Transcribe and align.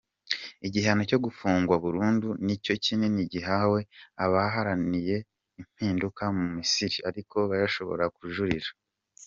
Igihano 0.67 1.01
cyo 1.09 1.19
gufungwa 1.25 1.73
burundu 1.83 2.27
nicyo 2.45 2.73
kinini 2.83 3.21
gihawe 3.33 3.79
abaharaniye 4.25 5.15
impinduka 5.59 6.23
mu 6.37 6.45
Misiri, 6.55 6.97
ariko 7.09 7.37
bashobora 7.51 8.05
kujurira. 8.17 8.69